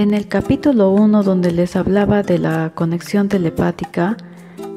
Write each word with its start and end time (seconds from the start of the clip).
En 0.00 0.14
el 0.14 0.28
capítulo 0.28 0.92
1 0.92 1.22
donde 1.24 1.52
les 1.52 1.76
hablaba 1.76 2.22
de 2.22 2.38
la 2.38 2.72
conexión 2.74 3.28
telepática, 3.28 4.16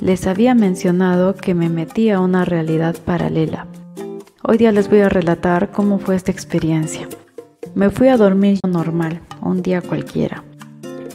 les 0.00 0.26
había 0.26 0.54
mencionado 0.54 1.34
que 1.34 1.52
me 1.52 1.68
metí 1.68 2.08
a 2.08 2.20
una 2.20 2.46
realidad 2.46 2.96
paralela. 3.04 3.66
Hoy 4.42 4.56
día 4.56 4.72
les 4.72 4.88
voy 4.88 5.00
a 5.00 5.10
relatar 5.10 5.72
cómo 5.72 5.98
fue 5.98 6.16
esta 6.16 6.32
experiencia. 6.32 7.06
Me 7.74 7.90
fui 7.90 8.08
a 8.08 8.16
dormir 8.16 8.60
normal, 8.66 9.20
un 9.42 9.60
día 9.60 9.82
cualquiera. 9.82 10.42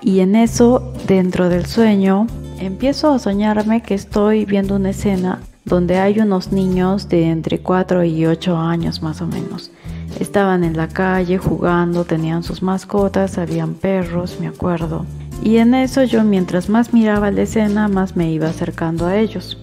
Y 0.00 0.20
en 0.20 0.34
eso, 0.34 0.94
dentro 1.06 1.50
del 1.50 1.66
sueño, 1.66 2.26
empiezo 2.58 3.12
a 3.12 3.18
soñarme 3.18 3.82
que 3.82 3.92
estoy 3.92 4.46
viendo 4.46 4.76
una 4.76 4.90
escena 4.90 5.42
donde 5.66 5.98
hay 5.98 6.20
unos 6.20 6.52
niños 6.52 7.10
de 7.10 7.26
entre 7.26 7.58
4 7.58 8.04
y 8.04 8.24
8 8.24 8.56
años 8.56 9.02
más 9.02 9.20
o 9.20 9.26
menos. 9.26 9.70
Estaban 10.18 10.64
en 10.64 10.76
la 10.76 10.88
calle 10.88 11.38
jugando, 11.38 12.04
tenían 12.04 12.42
sus 12.42 12.62
mascotas, 12.62 13.38
habían 13.38 13.74
perros, 13.74 14.38
me 14.40 14.48
acuerdo. 14.48 15.06
Y 15.42 15.56
en 15.56 15.74
eso 15.74 16.04
yo 16.04 16.22
mientras 16.24 16.68
más 16.68 16.92
miraba 16.92 17.30
la 17.30 17.42
escena, 17.42 17.88
más 17.88 18.16
me 18.16 18.30
iba 18.30 18.48
acercando 18.48 19.06
a 19.06 19.16
ellos. 19.16 19.58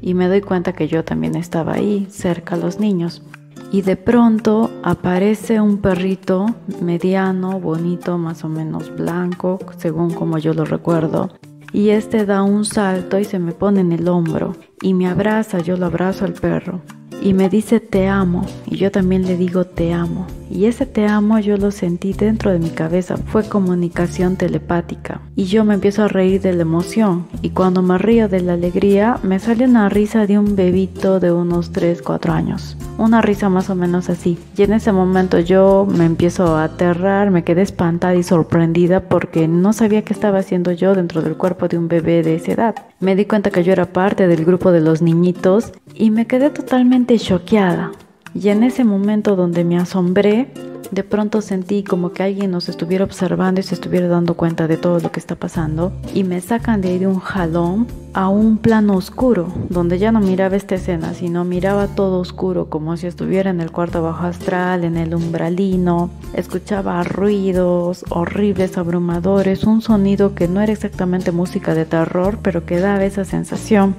Y 0.00 0.14
me 0.14 0.28
doy 0.28 0.40
cuenta 0.40 0.72
que 0.72 0.88
yo 0.88 1.04
también 1.04 1.34
estaba 1.34 1.74
ahí, 1.74 2.06
cerca 2.10 2.54
a 2.54 2.58
los 2.58 2.80
niños. 2.80 3.22
Y 3.70 3.82
de 3.82 3.96
pronto 3.96 4.70
aparece 4.82 5.60
un 5.60 5.78
perrito 5.78 6.46
mediano, 6.80 7.60
bonito, 7.60 8.16
más 8.16 8.44
o 8.44 8.48
menos 8.48 8.94
blanco, 8.94 9.58
según 9.76 10.14
como 10.14 10.38
yo 10.38 10.54
lo 10.54 10.64
recuerdo. 10.64 11.30
Y 11.72 11.90
este 11.90 12.24
da 12.24 12.42
un 12.42 12.64
salto 12.64 13.18
y 13.18 13.24
se 13.24 13.38
me 13.38 13.52
pone 13.52 13.80
en 13.80 13.92
el 13.92 14.08
hombro. 14.08 14.56
Y 14.80 14.94
me 14.94 15.06
abraza, 15.06 15.58
yo 15.58 15.76
lo 15.76 15.86
abrazo 15.86 16.24
al 16.24 16.32
perro 16.32 16.80
y 17.22 17.32
me 17.32 17.48
dice 17.48 17.80
te 17.80 18.08
amo 18.08 18.46
y 18.66 18.76
yo 18.76 18.90
también 18.90 19.26
le 19.26 19.36
digo 19.36 19.64
te 19.64 19.92
amo. 19.92 20.26
Y 20.50 20.66
ese 20.66 20.86
te 20.86 21.06
amo 21.06 21.38
yo 21.38 21.56
lo 21.56 21.70
sentí 21.70 22.12
dentro 22.12 22.50
de 22.50 22.58
mi 22.58 22.70
cabeza, 22.70 23.16
fue 23.16 23.48
comunicación 23.48 24.36
telepática. 24.36 25.20
Y 25.36 25.44
yo 25.44 25.64
me 25.64 25.74
empiezo 25.74 26.04
a 26.04 26.08
reír 26.08 26.40
de 26.40 26.52
la 26.52 26.62
emoción 26.62 27.26
y 27.42 27.50
cuando 27.50 27.82
me 27.82 27.98
río 27.98 28.28
de 28.28 28.40
la 28.40 28.54
alegría 28.54 29.18
me 29.22 29.38
sale 29.38 29.64
una 29.64 29.88
risa 29.88 30.26
de 30.26 30.38
un 30.38 30.56
bebito 30.56 31.20
de 31.20 31.32
unos 31.32 31.70
3, 31.72 32.02
4 32.02 32.32
años. 32.32 32.76
Una 32.96 33.20
risa 33.20 33.48
más 33.48 33.70
o 33.70 33.74
menos 33.74 34.10
así. 34.10 34.38
Y 34.56 34.62
en 34.62 34.72
ese 34.72 34.92
momento 34.92 35.38
yo 35.38 35.86
me 35.88 36.04
empiezo 36.04 36.56
a 36.56 36.64
aterrar, 36.64 37.30
me 37.30 37.44
quedé 37.44 37.62
espantada 37.62 38.14
y 38.14 38.22
sorprendida 38.22 39.00
porque 39.00 39.46
no 39.46 39.72
sabía 39.72 40.02
qué 40.02 40.12
estaba 40.12 40.38
haciendo 40.38 40.72
yo 40.72 40.94
dentro 40.94 41.22
del 41.22 41.36
cuerpo 41.36 41.68
de 41.68 41.78
un 41.78 41.88
bebé 41.88 42.22
de 42.22 42.36
esa 42.36 42.52
edad. 42.52 42.74
Me 43.00 43.14
di 43.14 43.24
cuenta 43.24 43.50
que 43.50 43.62
yo 43.62 43.72
era 43.72 43.86
parte 43.86 44.26
del 44.26 44.44
grupo 44.44 44.72
de 44.72 44.80
los 44.80 45.02
niñitos 45.02 45.72
y 45.94 46.10
me 46.10 46.26
quedé 46.26 46.50
totalmente 46.50 47.18
choqueada. 47.18 47.92
Y 48.34 48.48
en 48.48 48.62
ese 48.62 48.84
momento 48.84 49.36
donde 49.36 49.64
me 49.64 49.78
asombré, 49.78 50.48
de 50.90 51.04
pronto 51.04 51.42
sentí 51.42 51.82
como 51.82 52.12
que 52.12 52.22
alguien 52.22 52.50
nos 52.50 52.68
estuviera 52.68 53.04
observando 53.04 53.60
y 53.60 53.64
se 53.64 53.74
estuviera 53.74 54.08
dando 54.08 54.34
cuenta 54.34 54.66
de 54.66 54.76
todo 54.76 55.00
lo 55.00 55.12
que 55.12 55.20
está 55.20 55.34
pasando 55.34 55.92
y 56.14 56.24
me 56.24 56.40
sacan 56.40 56.80
de 56.80 56.88
ahí 56.88 56.98
de 56.98 57.06
un 57.06 57.18
jalón 57.18 57.86
a 58.14 58.28
un 58.28 58.56
plano 58.56 58.96
oscuro, 58.96 59.52
donde 59.68 59.98
ya 59.98 60.12
no 60.12 60.20
miraba 60.20 60.56
esta 60.56 60.76
escena, 60.76 61.14
sino 61.14 61.44
miraba 61.44 61.88
todo 61.88 62.20
oscuro, 62.20 62.68
como 62.70 62.96
si 62.96 63.06
estuviera 63.06 63.50
en 63.50 63.60
el 63.60 63.70
cuarto 63.70 64.02
bajo 64.02 64.26
astral, 64.26 64.82
en 64.84 64.96
el 64.96 65.14
umbralino, 65.14 66.10
escuchaba 66.32 67.04
ruidos 67.04 68.04
horribles, 68.08 68.78
abrumadores, 68.78 69.64
un 69.64 69.82
sonido 69.82 70.34
que 70.34 70.48
no 70.48 70.60
era 70.60 70.72
exactamente 70.72 71.32
música 71.32 71.74
de 71.74 71.84
terror, 71.84 72.38
pero 72.42 72.64
que 72.64 72.80
daba 72.80 73.04
esa 73.04 73.24
sensación. 73.24 73.94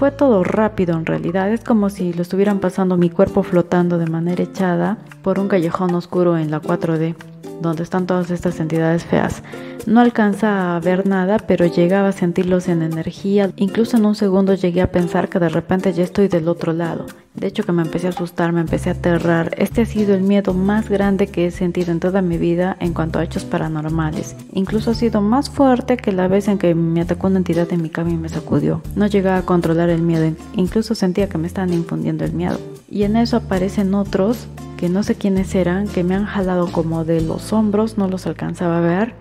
Fue 0.00 0.10
todo 0.10 0.42
rápido 0.42 0.96
en 0.96 1.04
realidad, 1.04 1.52
es 1.52 1.62
como 1.62 1.90
si 1.90 2.14
lo 2.14 2.22
estuvieran 2.22 2.58
pasando 2.58 2.96
mi 2.96 3.10
cuerpo 3.10 3.42
flotando 3.42 3.98
de 3.98 4.06
manera 4.06 4.42
echada 4.42 4.96
por 5.20 5.38
un 5.38 5.46
callejón 5.46 5.94
oscuro 5.94 6.38
en 6.38 6.50
la 6.50 6.62
4D, 6.62 7.14
donde 7.60 7.82
están 7.82 8.06
todas 8.06 8.30
estas 8.30 8.60
entidades 8.60 9.04
feas. 9.04 9.42
No 9.84 10.00
alcanza 10.00 10.74
a 10.74 10.80
ver 10.80 11.06
nada, 11.06 11.36
pero 11.36 11.66
llegaba 11.66 12.08
a 12.08 12.12
sentirlos 12.12 12.68
en 12.68 12.80
energía. 12.80 13.50
Incluso 13.56 13.98
en 13.98 14.06
un 14.06 14.14
segundo 14.14 14.54
llegué 14.54 14.80
a 14.80 14.90
pensar 14.90 15.28
que 15.28 15.38
de 15.38 15.50
repente 15.50 15.92
ya 15.92 16.04
estoy 16.04 16.28
del 16.28 16.48
otro 16.48 16.72
lado. 16.72 17.04
De 17.34 17.46
hecho 17.46 17.62
que 17.62 17.70
me 17.70 17.82
empecé 17.82 18.08
a 18.08 18.10
asustar, 18.10 18.52
me 18.52 18.60
empecé 18.60 18.90
a 18.90 18.94
aterrar. 18.94 19.54
Este 19.56 19.82
ha 19.82 19.86
sido 19.86 20.14
el 20.14 20.22
miedo 20.22 20.52
más 20.52 20.88
grande 20.88 21.28
que 21.28 21.46
he 21.46 21.50
sentido 21.52 21.92
en 21.92 22.00
toda 22.00 22.22
mi 22.22 22.38
vida 22.38 22.76
en 22.80 22.92
cuanto 22.92 23.18
a 23.18 23.24
hechos 23.24 23.44
paranormales. 23.44 24.34
Incluso 24.52 24.90
ha 24.90 24.94
sido 24.94 25.20
más 25.20 25.48
fuerte 25.48 25.96
que 25.96 26.12
la 26.12 26.26
vez 26.26 26.48
en 26.48 26.58
que 26.58 26.74
me 26.74 27.00
atacó 27.00 27.28
una 27.28 27.38
entidad 27.38 27.72
en 27.72 27.82
mi 27.82 27.88
cama 27.88 28.10
y 28.10 28.16
me 28.16 28.28
sacudió. 28.28 28.82
No 28.96 29.06
llegaba 29.06 29.38
a 29.38 29.46
controlar 29.46 29.90
el 29.90 30.02
miedo, 30.02 30.34
incluso 30.54 30.94
sentía 30.96 31.28
que 31.28 31.38
me 31.38 31.46
estaban 31.46 31.72
infundiendo 31.72 32.24
el 32.24 32.32
miedo. 32.32 32.58
Y 32.90 33.04
en 33.04 33.16
eso 33.16 33.36
aparecen 33.36 33.94
otros 33.94 34.48
que 34.76 34.88
no 34.88 35.02
sé 35.04 35.14
quiénes 35.14 35.54
eran, 35.54 35.86
que 35.86 36.02
me 36.02 36.16
han 36.16 36.26
jalado 36.26 36.72
como 36.72 37.04
de 37.04 37.20
los 37.20 37.52
hombros, 37.52 37.96
no 37.96 38.08
los 38.08 38.26
alcanzaba 38.26 38.78
a 38.78 38.80
ver 38.80 39.14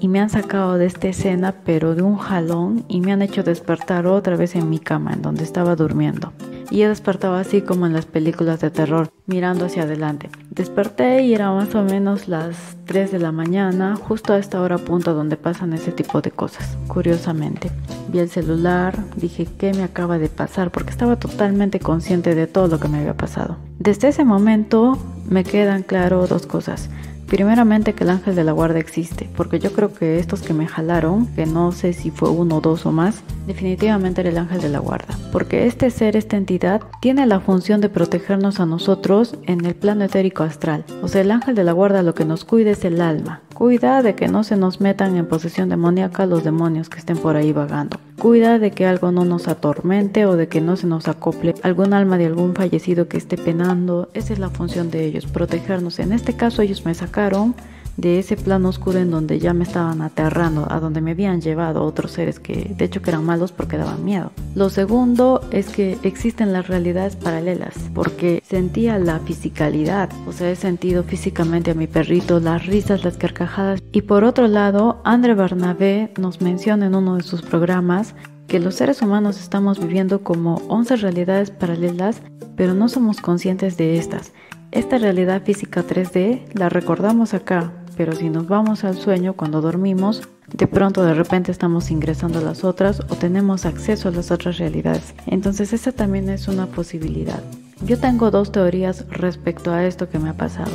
y 0.00 0.08
me 0.08 0.20
han 0.20 0.30
sacado 0.30 0.78
de 0.78 0.86
esta 0.86 1.08
escena 1.08 1.54
pero 1.64 1.94
de 1.94 2.02
un 2.02 2.16
jalón 2.16 2.84
y 2.88 3.00
me 3.00 3.12
han 3.12 3.22
hecho 3.22 3.42
despertar 3.42 4.06
otra 4.06 4.36
vez 4.36 4.56
en 4.56 4.70
mi 4.70 4.78
cama 4.78 5.12
en 5.12 5.22
donde 5.22 5.44
estaba 5.44 5.76
durmiendo. 5.76 6.32
Y 6.72 6.84
he 6.84 6.88
despertado 6.88 7.34
así 7.34 7.60
como 7.60 7.86
en 7.86 7.92
las 7.92 8.06
películas 8.06 8.60
de 8.60 8.70
terror, 8.70 9.10
mirando 9.26 9.66
hacia 9.66 9.82
adelante. 9.82 10.30
Desperté 10.48 11.22
y 11.22 11.34
era 11.34 11.52
más 11.52 11.74
o 11.74 11.82
menos 11.82 12.28
las 12.28 12.78
3 12.86 13.12
de 13.12 13.18
la 13.18 13.30
mañana, 13.30 13.94
justo 13.94 14.32
a 14.32 14.38
esta 14.38 14.58
hora 14.58 14.78
punto 14.78 15.12
donde 15.12 15.36
pasan 15.36 15.74
ese 15.74 15.92
tipo 15.92 16.22
de 16.22 16.30
cosas, 16.30 16.78
curiosamente. 16.88 17.70
Vi 18.08 18.20
el 18.20 18.30
celular, 18.30 18.96
dije 19.16 19.46
qué 19.58 19.74
me 19.74 19.82
acaba 19.82 20.16
de 20.16 20.30
pasar 20.30 20.70
porque 20.70 20.92
estaba 20.92 21.16
totalmente 21.16 21.78
consciente 21.78 22.34
de 22.34 22.46
todo 22.46 22.68
lo 22.68 22.80
que 22.80 22.88
me 22.88 23.00
había 23.00 23.18
pasado. 23.18 23.58
Desde 23.78 24.08
ese 24.08 24.24
momento 24.24 24.96
me 25.28 25.44
quedan 25.44 25.82
claro 25.82 26.26
dos 26.26 26.46
cosas. 26.46 26.88
Primeramente 27.26 27.94
que 27.94 28.04
el 28.04 28.10
ángel 28.10 28.34
de 28.34 28.44
la 28.44 28.52
guarda 28.52 28.78
existe, 28.78 29.28
porque 29.36 29.58
yo 29.58 29.72
creo 29.72 29.92
que 29.92 30.18
estos 30.18 30.42
que 30.42 30.52
me 30.52 30.66
jalaron, 30.66 31.26
que 31.28 31.46
no 31.46 31.72
sé 31.72 31.94
si 31.94 32.10
fue 32.10 32.28
uno, 32.28 32.60
dos 32.60 32.84
o 32.84 32.92
más, 32.92 33.22
definitivamente 33.46 34.20
era 34.20 34.30
el 34.30 34.38
ángel 34.38 34.60
de 34.60 34.68
la 34.68 34.78
guarda, 34.78 35.16
porque 35.30 35.66
este 35.66 35.90
ser, 35.90 36.16
esta 36.16 36.36
entidad, 36.36 36.82
tiene 37.00 37.26
la 37.26 37.40
función 37.40 37.80
de 37.80 37.88
protegernos 37.88 38.60
a 38.60 38.66
nosotros 38.66 39.36
en 39.46 39.64
el 39.64 39.74
plano 39.74 40.04
etérico 40.04 40.42
astral. 40.42 40.84
O 41.02 41.08
sea, 41.08 41.20
el 41.20 41.30
ángel 41.30 41.54
de 41.54 41.64
la 41.64 41.72
guarda 41.72 42.02
lo 42.02 42.14
que 42.14 42.24
nos 42.24 42.44
cuida 42.44 42.70
es 42.70 42.84
el 42.84 43.00
alma, 43.00 43.40
cuida 43.54 44.02
de 44.02 44.14
que 44.14 44.28
no 44.28 44.44
se 44.44 44.56
nos 44.56 44.80
metan 44.80 45.16
en 45.16 45.26
posesión 45.26 45.68
demoníaca 45.68 46.26
los 46.26 46.44
demonios 46.44 46.88
que 46.88 46.98
estén 46.98 47.18
por 47.18 47.36
ahí 47.36 47.52
vagando. 47.52 47.98
Cuida 48.18 48.58
de 48.58 48.70
que 48.70 48.86
algo 48.86 49.10
no 49.10 49.24
nos 49.24 49.48
atormente 49.48 50.26
o 50.26 50.36
de 50.36 50.48
que 50.48 50.60
no 50.60 50.76
se 50.76 50.86
nos 50.86 51.08
acople 51.08 51.54
algún 51.62 51.92
alma 51.92 52.18
de 52.18 52.26
algún 52.26 52.54
fallecido 52.54 53.08
que 53.08 53.16
esté 53.16 53.36
penando. 53.36 54.10
Esa 54.14 54.32
es 54.32 54.38
la 54.38 54.50
función 54.50 54.90
de 54.90 55.04
ellos, 55.04 55.26
protegernos. 55.26 55.98
En 55.98 56.12
este 56.12 56.34
caso 56.34 56.62
ellos 56.62 56.84
me 56.84 56.94
sacaron 56.94 57.54
de 57.96 58.18
ese 58.18 58.36
plano 58.36 58.68
oscuro 58.68 58.98
en 58.98 59.10
donde 59.10 59.38
ya 59.38 59.52
me 59.52 59.64
estaban 59.64 60.02
aterrando, 60.02 60.66
a 60.70 60.80
donde 60.80 61.00
me 61.00 61.12
habían 61.12 61.40
llevado 61.40 61.84
otros 61.84 62.12
seres 62.12 62.40
que 62.40 62.74
de 62.76 62.84
hecho 62.84 63.00
eran 63.06 63.24
malos 63.24 63.52
porque 63.52 63.76
daban 63.76 64.04
miedo. 64.04 64.32
Lo 64.54 64.70
segundo 64.70 65.40
es 65.50 65.68
que 65.68 65.98
existen 66.02 66.52
las 66.52 66.68
realidades 66.68 67.16
paralelas, 67.16 67.74
porque 67.94 68.42
sentía 68.46 68.98
la 68.98 69.18
fisicalidad, 69.20 70.10
o 70.26 70.32
sea, 70.32 70.50
he 70.50 70.56
sentido 70.56 71.02
físicamente 71.02 71.72
a 71.72 71.74
mi 71.74 71.86
perrito, 71.86 72.40
las 72.40 72.66
risas, 72.66 73.04
las 73.04 73.16
carcajadas. 73.16 73.82
Y 73.92 74.02
por 74.02 74.24
otro 74.24 74.48
lado, 74.48 75.00
André 75.04 75.34
Barnabé 75.34 76.12
nos 76.18 76.40
menciona 76.40 76.86
en 76.86 76.94
uno 76.94 77.16
de 77.16 77.22
sus 77.22 77.42
programas 77.42 78.14
que 78.46 78.60
los 78.60 78.74
seres 78.74 79.00
humanos 79.02 79.40
estamos 79.40 79.78
viviendo 79.78 80.22
como 80.22 80.56
11 80.68 80.96
realidades 80.96 81.50
paralelas, 81.50 82.22
pero 82.56 82.74
no 82.74 82.88
somos 82.88 83.20
conscientes 83.20 83.76
de 83.76 83.96
estas. 83.96 84.32
Esta 84.72 84.98
realidad 84.98 85.42
física 85.42 85.84
3D 85.84 86.52
la 86.54 86.68
recordamos 86.68 87.34
acá, 87.34 87.72
pero 87.96 88.14
si 88.14 88.30
nos 88.30 88.48
vamos 88.48 88.84
al 88.84 88.96
sueño 88.96 89.34
cuando 89.34 89.60
dormimos, 89.60 90.22
de 90.52 90.66
pronto 90.66 91.02
de 91.02 91.14
repente 91.14 91.50
estamos 91.50 91.90
ingresando 91.90 92.38
a 92.38 92.42
las 92.42 92.64
otras 92.64 93.00
o 93.00 93.16
tenemos 93.16 93.64
acceso 93.64 94.08
a 94.08 94.12
las 94.12 94.30
otras 94.30 94.58
realidades. 94.58 95.14
Entonces 95.26 95.72
esa 95.72 95.92
también 95.92 96.28
es 96.28 96.48
una 96.48 96.66
posibilidad. 96.66 97.42
Yo 97.84 97.98
tengo 97.98 98.30
dos 98.30 98.52
teorías 98.52 99.06
respecto 99.08 99.72
a 99.72 99.84
esto 99.84 100.08
que 100.08 100.18
me 100.18 100.30
ha 100.30 100.34
pasado. 100.34 100.72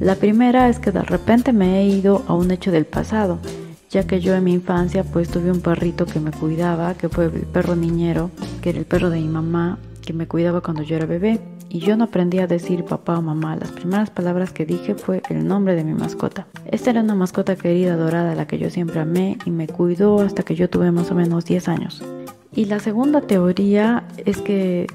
La 0.00 0.16
primera 0.16 0.68
es 0.68 0.78
que 0.78 0.90
de 0.90 1.02
repente 1.02 1.52
me 1.52 1.80
he 1.80 1.86
ido 1.86 2.22
a 2.26 2.34
un 2.34 2.50
hecho 2.50 2.70
del 2.70 2.84
pasado, 2.84 3.38
ya 3.90 4.06
que 4.06 4.20
yo 4.20 4.34
en 4.34 4.44
mi 4.44 4.52
infancia 4.52 5.04
pues 5.04 5.28
tuve 5.28 5.50
un 5.50 5.60
perrito 5.60 6.06
que 6.06 6.20
me 6.20 6.32
cuidaba, 6.32 6.94
que 6.94 7.08
fue 7.08 7.26
el 7.26 7.42
perro 7.42 7.76
niñero, 7.76 8.30
que 8.60 8.70
era 8.70 8.78
el 8.78 8.86
perro 8.86 9.10
de 9.10 9.20
mi 9.20 9.28
mamá, 9.28 9.78
que 10.04 10.12
me 10.12 10.26
cuidaba 10.26 10.60
cuando 10.60 10.82
yo 10.82 10.96
era 10.96 11.06
bebé 11.06 11.40
y 11.74 11.80
yo 11.80 11.96
no 11.96 12.04
aprendí 12.04 12.38
a 12.38 12.46
decir 12.46 12.84
papá 12.84 13.18
o 13.18 13.22
mamá. 13.22 13.56
Las 13.56 13.72
primeras 13.72 14.08
palabras 14.08 14.52
que 14.52 14.64
dije 14.64 14.94
fue 14.94 15.22
el 15.28 15.44
nombre 15.44 15.74
de 15.74 15.82
mi 15.82 15.92
mascota. 15.92 16.46
Esta 16.70 16.90
era 16.90 17.00
una 17.00 17.16
mascota 17.16 17.56
querida, 17.56 17.96
dorada, 17.96 18.36
la 18.36 18.46
que 18.46 18.58
yo 18.58 18.70
siempre 18.70 19.00
amé 19.00 19.38
y 19.44 19.50
me 19.50 19.66
cuidó 19.66 20.20
hasta 20.20 20.44
que 20.44 20.54
yo 20.54 20.70
tuve 20.70 20.92
más 20.92 21.10
o 21.10 21.16
menos 21.16 21.46
10 21.46 21.68
años. 21.68 22.00
Y 22.54 22.66
la 22.66 22.78
segunda 22.78 23.22
teoría 23.22 24.04
es 24.24 24.40
que 24.40 24.86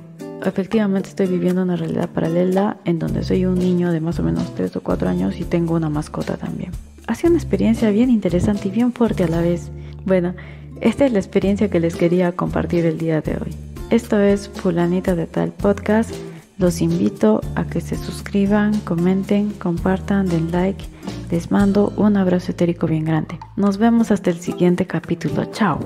efectivamente 0.46 1.10
estoy 1.10 1.28
viviendo 1.28 1.64
una 1.64 1.76
realidad 1.76 2.08
paralela 2.12 2.78
en 2.86 2.98
donde 2.98 3.24
soy 3.24 3.44
un 3.44 3.60
niño 3.60 3.92
de 3.92 4.00
más 4.00 4.18
o 4.20 4.24
menos 4.24 4.56
3 4.56 4.78
o 4.78 4.82
4 4.82 5.10
años 5.10 5.38
y 5.38 5.44
tengo 5.44 5.76
una 5.76 5.90
mascota 5.90 6.38
también. 6.38 6.72
Ha 7.08 7.16
sido 7.16 7.32
una 7.32 7.40
experiencia 7.40 7.90
bien 7.90 8.10
interesante 8.10 8.70
y 8.70 8.72
bien 8.72 8.94
fuerte 8.94 9.26
a 9.26 9.28
la 9.28 9.42
vez. 9.42 9.70
Bueno, 10.06 10.34
esta 10.80 11.06
es 11.06 11.12
la 11.12 11.20
experiencia 11.20 11.70
que 11.70 11.82
les 11.82 11.98
quería 11.98 12.32
compartir 12.32 12.86
el 12.86 12.98
día 12.98 13.20
de 13.20 13.34
hoy. 13.34 13.54
Esto 13.90 14.18
es 14.18 14.48
Fulanita 14.48 15.14
de 15.16 15.28
Tal 15.28 15.52
Podcast 15.52 16.16
los 16.60 16.82
invito 16.82 17.42
a 17.56 17.64
que 17.64 17.82
se 17.82 17.96
suscriban, 17.96 18.78
comenten, 18.82 19.50
compartan, 19.52 20.28
den 20.28 20.52
like 20.52 20.86
Les 21.32 21.52
mando 21.52 21.94
un 21.96 22.18
abrazo 22.18 22.52
etérico 22.52 22.86
bien 22.86 23.06
grande. 23.06 23.40
Nos 23.56 23.78
vemos 23.78 24.12
hasta 24.12 24.30
el 24.30 24.40
siguiente 24.40 24.86
capítulo. 24.86 25.46
Chao. 25.46 25.80